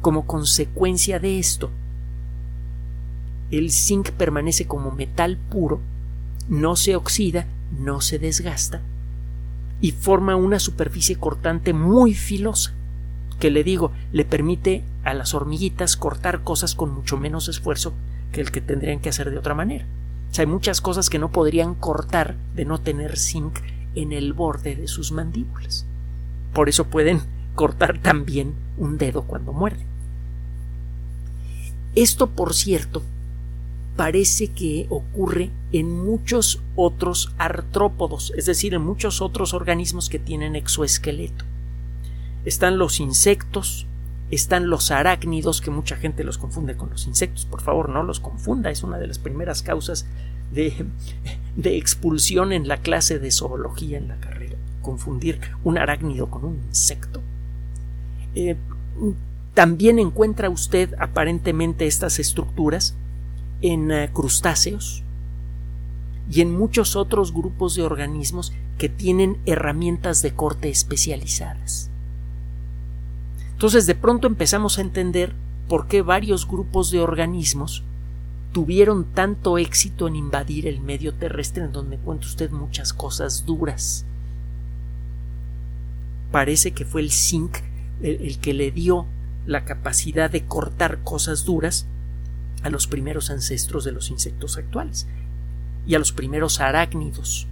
Como 0.00 0.26
consecuencia 0.26 1.20
de 1.20 1.38
esto, 1.38 1.70
el 3.52 3.70
zinc 3.70 4.10
permanece 4.10 4.66
como 4.66 4.90
metal 4.90 5.36
puro, 5.36 5.80
no 6.48 6.74
se 6.74 6.96
oxida, 6.96 7.46
no 7.78 8.00
se 8.00 8.18
desgasta 8.18 8.80
y 9.80 9.92
forma 9.92 10.36
una 10.36 10.60
superficie 10.60 11.16
cortante 11.16 11.72
muy 11.72 12.14
filosa, 12.14 12.72
que 13.40 13.50
le 13.50 13.64
digo, 13.64 13.90
le 14.12 14.24
permite 14.24 14.84
a 15.02 15.14
las 15.14 15.34
hormiguitas 15.34 15.96
cortar 15.96 16.44
cosas 16.44 16.74
con 16.74 16.94
mucho 16.94 17.16
menos 17.16 17.48
esfuerzo 17.48 17.92
que 18.30 18.40
el 18.40 18.52
que 18.52 18.60
tendrían 18.60 19.00
que 19.00 19.08
hacer 19.08 19.30
de 19.30 19.38
otra 19.38 19.54
manera. 19.54 19.84
Hay 20.38 20.46
muchas 20.46 20.80
cosas 20.80 21.10
que 21.10 21.18
no 21.18 21.30
podrían 21.30 21.74
cortar 21.74 22.36
de 22.54 22.64
no 22.64 22.80
tener 22.80 23.18
zinc 23.18 23.58
en 23.94 24.12
el 24.12 24.32
borde 24.32 24.76
de 24.76 24.88
sus 24.88 25.12
mandíbulas. 25.12 25.84
Por 26.54 26.68
eso 26.68 26.86
pueden 26.86 27.20
cortar 27.54 27.98
también 27.98 28.54
un 28.78 28.96
dedo 28.98 29.22
cuando 29.22 29.52
muerden. 29.52 29.86
Esto, 31.94 32.30
por 32.30 32.54
cierto, 32.54 33.02
parece 33.96 34.48
que 34.48 34.86
ocurre 34.88 35.50
en 35.72 35.90
muchos 35.90 36.62
otros 36.76 37.34
artrópodos, 37.38 38.32
es 38.36 38.46
decir, 38.46 38.74
en 38.74 38.82
muchos 38.82 39.20
otros 39.20 39.54
organismos 39.54 40.08
que 40.08 40.18
tienen 40.18 40.56
exoesqueleto. 40.56 41.44
Están 42.44 42.78
los 42.78 43.00
insectos, 43.00 43.86
están 44.30 44.70
los 44.70 44.90
arácnidos, 44.90 45.60
que 45.60 45.70
mucha 45.70 45.96
gente 45.96 46.24
los 46.24 46.38
confunde 46.38 46.76
con 46.76 46.90
los 46.90 47.06
insectos. 47.06 47.44
Por 47.44 47.60
favor, 47.60 47.90
no 47.90 48.02
los 48.02 48.18
confunda, 48.18 48.70
es 48.70 48.82
una 48.82 48.98
de 48.98 49.06
las 49.06 49.18
primeras 49.18 49.62
causas 49.62 50.06
de, 50.52 50.86
de 51.56 51.76
expulsión 51.76 52.52
en 52.52 52.66
la 52.68 52.78
clase 52.78 53.18
de 53.18 53.30
zoología 53.30 53.98
en 53.98 54.08
la 54.08 54.16
carrera. 54.16 54.56
Confundir 54.80 55.38
un 55.64 55.78
arácnido 55.78 56.30
con 56.30 56.44
un 56.44 56.56
insecto. 56.68 57.20
Eh, 58.34 58.56
también 59.54 59.98
encuentra 59.98 60.48
usted 60.48 60.94
aparentemente 60.98 61.86
estas 61.86 62.18
estructuras 62.18 62.96
en 63.62 63.90
eh, 63.90 64.10
crustáceos 64.12 65.02
y 66.30 66.40
en 66.40 66.56
muchos 66.56 66.96
otros 66.96 67.32
grupos 67.32 67.74
de 67.74 67.82
organismos 67.82 68.52
que 68.78 68.88
tienen 68.88 69.38
herramientas 69.46 70.22
de 70.22 70.34
corte 70.34 70.68
especializadas. 70.68 71.90
Entonces 73.52 73.86
de 73.86 73.94
pronto 73.94 74.26
empezamos 74.26 74.78
a 74.78 74.82
entender 74.82 75.34
por 75.68 75.86
qué 75.86 76.02
varios 76.02 76.48
grupos 76.48 76.90
de 76.90 77.00
organismos 77.00 77.84
tuvieron 78.52 79.04
tanto 79.04 79.56
éxito 79.56 80.08
en 80.08 80.16
invadir 80.16 80.66
el 80.66 80.80
medio 80.80 81.14
terrestre 81.14 81.64
en 81.64 81.72
donde 81.72 81.96
encuentra 81.96 82.28
usted 82.28 82.50
muchas 82.50 82.92
cosas 82.92 83.46
duras. 83.46 84.04
Parece 86.30 86.72
que 86.72 86.84
fue 86.84 87.00
el 87.00 87.10
zinc 87.10 87.58
el, 88.02 88.38
que 88.38 88.52
le 88.52 88.70
dio 88.70 89.06
la 89.46 89.64
capacidad 89.64 90.30
de 90.30 90.44
cortar 90.44 91.02
cosas 91.02 91.44
duras 91.44 91.86
a 92.62 92.70
los 92.70 92.86
primeros 92.86 93.30
ancestros 93.30 93.84
de 93.84 93.92
los 93.92 94.10
insectos 94.10 94.56
actuales 94.56 95.06
y 95.86 95.94
a 95.94 95.98
los 95.98 96.12
primeros 96.12 96.60
arácnidos. 96.60 97.46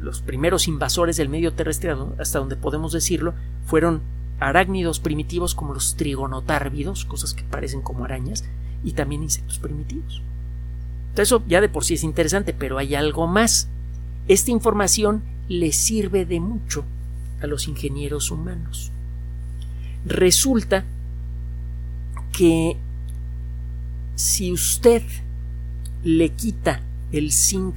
Los 0.00 0.20
primeros 0.20 0.66
invasores 0.66 1.16
del 1.16 1.28
medio 1.28 1.52
terrestre, 1.52 1.94
hasta 2.18 2.38
donde 2.38 2.56
podemos 2.56 2.92
decirlo, 2.92 3.34
fueron 3.66 4.02
arácnidos 4.40 5.00
primitivos 5.00 5.54
como 5.54 5.74
los 5.74 5.96
trigonotárvidos, 5.96 7.04
cosas 7.04 7.34
que 7.34 7.44
parecen 7.44 7.82
como 7.82 8.04
arañas, 8.04 8.44
y 8.82 8.92
también 8.92 9.22
insectos 9.22 9.58
primitivos. 9.58 10.22
eso 11.16 11.42
ya 11.46 11.60
de 11.60 11.68
por 11.68 11.84
sí 11.84 11.94
es 11.94 12.04
interesante, 12.04 12.54
pero 12.54 12.78
hay 12.78 12.94
algo 12.94 13.26
más. 13.26 13.68
Esta 14.26 14.50
información 14.50 15.22
le 15.48 15.72
sirve 15.72 16.24
de 16.24 16.40
mucho 16.40 16.84
a 17.42 17.46
los 17.46 17.68
ingenieros 17.68 18.30
humanos. 18.30 18.90
Resulta 20.06 20.84
que 22.32 22.78
si 24.20 24.52
usted 24.52 25.02
le 26.04 26.28
quita 26.28 26.82
el 27.10 27.32
zinc 27.32 27.76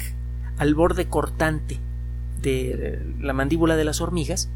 al 0.58 0.76
borde 0.76 1.06
cortante 1.06 1.78
de 2.42 3.02
la 3.22 3.32
mandíbula 3.32 3.78
de 3.78 3.86
las 3.86 4.02
hormigas, 4.02 4.50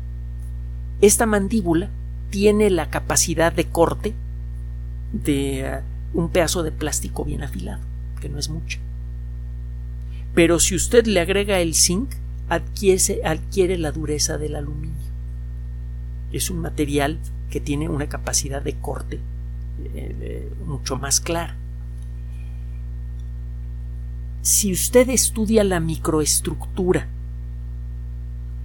esta 0.99 1.25
mandíbula 1.25 1.89
tiene 2.29 2.69
la 2.69 2.89
capacidad 2.89 3.53
de 3.53 3.65
corte 3.65 4.13
de 5.13 5.81
uh, 6.13 6.19
un 6.19 6.29
pedazo 6.29 6.61
de 6.61 6.73
plástico 6.73 7.23
bien 7.23 7.41
afilado, 7.41 7.81
que 8.19 8.27
no 8.27 8.37
es 8.37 8.49
mucho. 8.49 8.79
Pero 10.35 10.59
si 10.59 10.75
usted 10.75 11.05
le 11.05 11.21
agrega 11.21 11.61
el 11.61 11.73
zinc, 11.73 12.15
adquiere, 12.49 13.77
la 13.77 13.93
dureza 13.93 14.37
del 14.37 14.57
aluminio. 14.57 15.07
Es 16.33 16.49
un 16.49 16.59
material 16.59 17.17
que 17.49 17.61
tiene 17.61 17.87
una 17.87 18.09
capacidad 18.09 18.61
de 18.61 18.73
corte 18.73 19.19
eh, 19.95 20.51
mucho 20.65 20.97
más 20.97 21.21
clara. 21.21 21.55
Si 24.47 24.71
usted 24.71 25.09
estudia 25.09 25.65
la 25.65 25.81
microestructura 25.81 27.09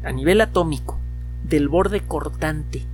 a 0.05 0.13
nivel 0.13 0.41
atómico 0.41 1.01
del 1.43 1.69
borde 1.69 2.03
cortante, 2.03 2.85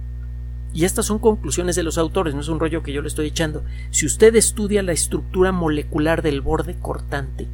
y 0.72 0.86
estas 0.86 1.04
son 1.04 1.18
conclusiones 1.18 1.76
de 1.76 1.82
los 1.82 1.98
autores, 1.98 2.34
no 2.34 2.40
es 2.40 2.48
un 2.48 2.58
rollo 2.58 2.82
que 2.82 2.94
yo 2.94 3.02
le 3.02 3.08
estoy 3.08 3.26
echando, 3.26 3.62
si 3.90 4.06
usted 4.06 4.34
estudia 4.36 4.82
la 4.82 4.92
estructura 4.92 5.52
molecular 5.52 6.22
del 6.22 6.40
borde 6.40 6.76
cortante 6.78 7.46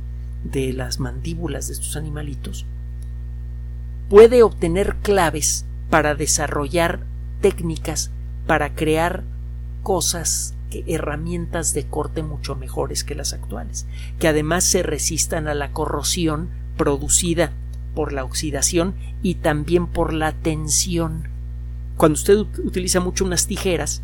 de 0.44 0.72
las 0.72 1.00
mandíbulas 1.00 1.66
de 1.66 1.72
estos 1.72 1.96
animalitos, 1.96 2.64
puede 4.08 4.44
obtener 4.44 4.94
claves 5.02 5.66
para 5.90 6.14
desarrollar 6.14 7.00
técnicas 7.40 8.12
para 8.46 8.76
crear 8.76 9.24
cosas, 9.82 10.54
herramientas 10.86 11.74
de 11.74 11.86
corte 11.86 12.22
mucho 12.22 12.56
mejores 12.56 13.04
que 13.04 13.14
las 13.14 13.32
actuales, 13.32 13.86
que 14.18 14.28
además 14.28 14.64
se 14.64 14.82
resistan 14.82 15.46
a 15.46 15.54
la 15.54 15.72
corrosión 15.72 16.48
producida 16.76 17.52
por 17.94 18.12
la 18.12 18.24
oxidación 18.24 18.94
y 19.22 19.36
también 19.36 19.86
por 19.86 20.12
la 20.12 20.32
tensión. 20.32 21.28
Cuando 21.96 22.14
usted 22.14 22.38
utiliza 22.64 22.98
mucho 22.98 23.24
unas 23.24 23.46
tijeras 23.46 24.02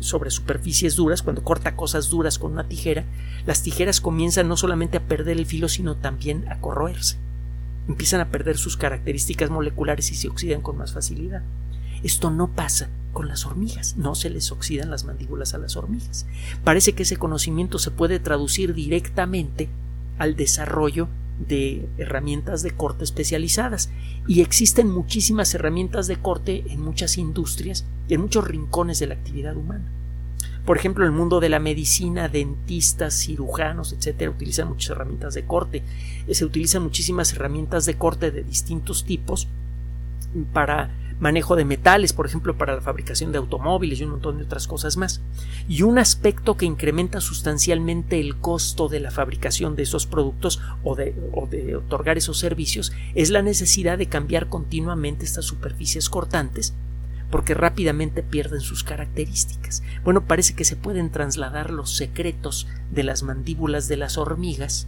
sobre 0.00 0.30
superficies 0.30 0.96
duras, 0.96 1.22
cuando 1.22 1.44
corta 1.44 1.76
cosas 1.76 2.08
duras 2.08 2.38
con 2.38 2.52
una 2.52 2.68
tijera, 2.68 3.04
las 3.44 3.62
tijeras 3.62 4.00
comienzan 4.00 4.48
no 4.48 4.56
solamente 4.56 4.96
a 4.96 5.06
perder 5.06 5.36
el 5.36 5.46
filo, 5.46 5.68
sino 5.68 5.96
también 5.96 6.46
a 6.48 6.60
corroerse 6.60 7.18
empiezan 7.88 8.20
a 8.20 8.30
perder 8.30 8.58
sus 8.58 8.76
características 8.76 9.50
moleculares 9.50 10.10
y 10.10 10.14
se 10.14 10.28
oxidan 10.28 10.60
con 10.60 10.76
más 10.76 10.92
facilidad. 10.92 11.42
Esto 12.02 12.30
no 12.30 12.48
pasa 12.48 12.88
con 13.16 13.28
las 13.28 13.46
hormigas, 13.46 13.96
no 13.96 14.14
se 14.14 14.28
les 14.28 14.52
oxidan 14.52 14.90
las 14.90 15.06
mandíbulas 15.06 15.54
a 15.54 15.58
las 15.58 15.74
hormigas. 15.78 16.26
Parece 16.64 16.92
que 16.92 17.04
ese 17.04 17.16
conocimiento 17.16 17.78
se 17.78 17.90
puede 17.90 18.20
traducir 18.20 18.74
directamente 18.74 19.70
al 20.18 20.36
desarrollo 20.36 21.08
de 21.48 21.88
herramientas 21.96 22.62
de 22.62 22.72
corte 22.72 23.04
especializadas 23.04 23.88
y 24.28 24.42
existen 24.42 24.90
muchísimas 24.90 25.54
herramientas 25.54 26.08
de 26.08 26.16
corte 26.16 26.64
en 26.68 26.82
muchas 26.82 27.16
industrias 27.16 27.86
y 28.06 28.12
en 28.12 28.20
muchos 28.20 28.46
rincones 28.46 28.98
de 28.98 29.06
la 29.06 29.14
actividad 29.14 29.56
humana. 29.56 29.90
Por 30.66 30.76
ejemplo, 30.76 31.06
el 31.06 31.12
mundo 31.12 31.40
de 31.40 31.48
la 31.48 31.58
medicina, 31.58 32.28
dentistas, 32.28 33.14
cirujanos, 33.14 33.94
etcétera, 33.94 34.30
utilizan 34.30 34.68
muchas 34.68 34.90
herramientas 34.90 35.32
de 35.32 35.46
corte. 35.46 35.82
Se 36.30 36.44
utilizan 36.44 36.82
muchísimas 36.82 37.32
herramientas 37.32 37.86
de 37.86 37.94
corte 37.94 38.30
de 38.30 38.44
distintos 38.44 39.06
tipos 39.06 39.48
para 40.52 40.90
manejo 41.20 41.56
de 41.56 41.64
metales, 41.64 42.12
por 42.12 42.26
ejemplo, 42.26 42.56
para 42.56 42.74
la 42.74 42.80
fabricación 42.80 43.32
de 43.32 43.38
automóviles 43.38 44.00
y 44.00 44.04
un 44.04 44.10
montón 44.10 44.38
de 44.38 44.44
otras 44.44 44.66
cosas 44.66 44.96
más. 44.96 45.20
Y 45.68 45.82
un 45.82 45.98
aspecto 45.98 46.56
que 46.56 46.66
incrementa 46.66 47.20
sustancialmente 47.20 48.20
el 48.20 48.36
costo 48.36 48.88
de 48.88 49.00
la 49.00 49.10
fabricación 49.10 49.76
de 49.76 49.84
esos 49.84 50.06
productos 50.06 50.60
o 50.82 50.94
de, 50.94 51.14
otorgar 51.76 52.18
esos 52.18 52.38
servicios 52.38 52.92
es 53.14 53.30
la 53.30 53.42
necesidad 53.42 53.98
de 53.98 54.06
cambiar 54.06 54.48
continuamente 54.48 55.24
estas 55.24 55.44
superficies 55.44 56.10
cortantes 56.10 56.74
porque 57.30 57.54
rápidamente 57.54 58.22
pierden 58.22 58.60
sus 58.60 58.84
características. 58.84 59.82
Bueno, 60.04 60.26
parece 60.26 60.54
que 60.54 60.64
se 60.64 60.76
pueden 60.76 61.10
trasladar 61.10 61.70
los 61.70 61.96
secretos 61.96 62.68
de 62.92 63.02
las 63.02 63.24
mandíbulas 63.24 63.88
de 63.88 63.96
las 63.96 64.16
hormigas 64.16 64.86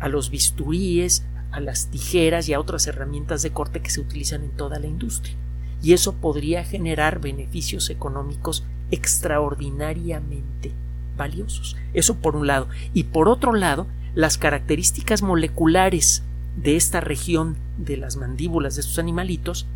a 0.00 0.08
los 0.08 0.30
bisturíes, 0.30 1.24
a 1.52 1.60
las 1.60 1.86
tijeras 1.88 2.48
y 2.48 2.54
a 2.54 2.60
otras 2.60 2.86
herramientas 2.86 3.42
de 3.42 3.50
corte 3.50 3.80
que 3.80 3.90
se 3.90 4.00
utilizan 4.00 4.42
en 4.42 4.50
toda 4.50 4.78
la 4.78 4.86
industria. 4.86 5.36
Y 5.82 5.92
eso 5.92 6.14
podría 6.14 6.64
generar 6.64 7.20
beneficios 7.20 7.90
económicos 7.90 8.64
extraordinariamente 8.90 10.72
valiosos. 11.16 11.76
Eso 11.92 12.16
por 12.16 12.36
un 12.36 12.46
lado. 12.46 12.68
Y 12.94 13.04
por 13.04 13.28
otro 13.28 13.52
lado, 13.52 13.86
las 14.14 14.38
características 14.38 15.22
moleculares 15.22 16.22
de 16.56 16.76
esta 16.76 17.00
región 17.00 17.56
de 17.78 17.96
las 17.96 18.16
mandíbulas 18.16 18.74
de 18.74 18.82
estos 18.82 18.98
animalitos 18.98 19.66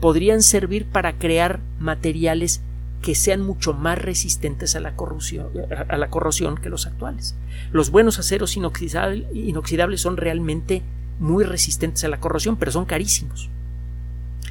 podrían 0.00 0.42
servir 0.42 0.86
para 0.86 1.18
crear 1.18 1.60
materiales 1.78 2.60
que 3.02 3.14
sean 3.14 3.42
mucho 3.42 3.74
más 3.74 3.98
resistentes 3.98 4.76
a 4.76 4.80
la, 4.80 4.96
corrosión, 4.96 5.48
a 5.88 5.96
la 5.98 6.08
corrosión 6.08 6.56
que 6.56 6.70
los 6.70 6.86
actuales. 6.86 7.34
Los 7.70 7.90
buenos 7.90 8.18
aceros 8.18 8.56
inoxidables 8.56 10.00
son 10.00 10.16
realmente 10.16 10.82
muy 11.18 11.44
resistentes 11.44 12.04
a 12.04 12.08
la 12.08 12.20
corrosión, 12.20 12.56
pero 12.56 12.72
son 12.72 12.84
carísimos. 12.84 13.50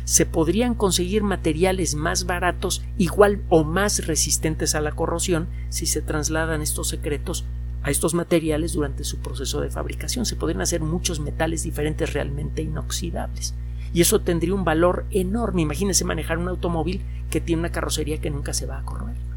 Se 0.05 0.25
podrían 0.25 0.75
conseguir 0.75 1.23
materiales 1.23 1.95
más 1.95 2.25
baratos, 2.25 2.83
igual 2.97 3.41
o 3.49 3.63
más 3.63 4.05
resistentes 4.05 4.75
a 4.75 4.81
la 4.81 4.91
corrosión, 4.91 5.47
si 5.69 5.85
se 5.85 6.01
trasladan 6.01 6.61
estos 6.61 6.89
secretos 6.89 7.45
a 7.83 7.91
estos 7.91 8.13
materiales 8.13 8.73
durante 8.73 9.03
su 9.03 9.19
proceso 9.19 9.61
de 9.61 9.69
fabricación. 9.69 10.25
Se 10.25 10.35
podrían 10.35 10.61
hacer 10.61 10.81
muchos 10.81 11.19
metales 11.19 11.63
diferentes 11.63 12.13
realmente 12.13 12.61
inoxidables 12.61 13.53
Y 13.93 14.01
eso 14.01 14.21
tendría 14.21 14.55
un 14.55 14.63
valor 14.63 15.05
enorme. 15.11 15.61
Imagínese 15.61 16.05
manejar 16.05 16.37
un 16.37 16.47
automóvil 16.47 17.01
que 17.29 17.41
tiene 17.41 17.61
una 17.61 17.71
carrocería 17.71 18.19
que 18.19 18.29
nunca 18.29 18.53
se 18.53 18.65
va 18.65 18.79
a 18.79 18.85
corroer. 18.85 19.32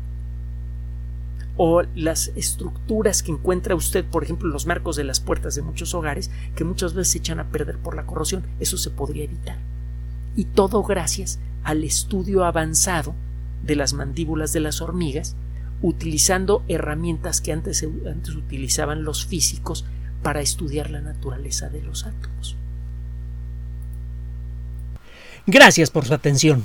O 1.56 1.82
las 1.94 2.28
estructuras 2.36 3.22
que 3.22 3.32
encuentra 3.32 3.74
usted, 3.74 4.04
por 4.04 4.24
ejemplo, 4.24 4.48
los 4.48 4.66
marcos 4.66 4.96
de 4.96 5.04
las 5.04 5.20
puertas 5.20 5.54
de 5.54 5.62
muchos 5.62 5.94
hogares, 5.94 6.30
que 6.54 6.64
muchas 6.64 6.92
veces 6.92 7.12
se 7.12 7.18
echan 7.18 7.40
a 7.40 7.48
perder 7.48 7.78
por 7.78 7.96
la 7.96 8.06
corrosión. 8.06 8.44
Eso 8.60 8.76
se 8.76 8.90
podría 8.90 9.24
evitar. 9.24 9.58
Y 10.36 10.44
todo 10.44 10.82
gracias 10.82 11.38
al 11.64 11.82
estudio 11.82 12.44
avanzado 12.44 13.14
de 13.64 13.76
las 13.76 13.94
mandíbulas 13.94 14.52
de 14.52 14.60
las 14.60 14.80
hormigas, 14.80 15.34
utilizando 15.82 16.62
herramientas 16.68 17.40
que 17.40 17.52
antes, 17.52 17.82
antes 17.82 18.34
utilizaban 18.34 19.04
los 19.04 19.26
físicos 19.26 19.84
para 20.22 20.40
estudiar 20.40 20.90
la 20.90 21.00
naturaleza 21.00 21.68
de 21.68 21.82
los 21.82 22.04
átomos. 22.04 22.56
Gracias 25.46 25.90
por 25.90 26.04
su 26.04 26.14
atención. 26.14 26.64